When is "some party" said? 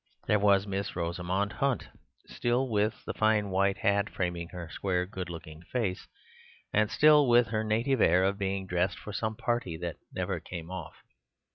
9.13-9.77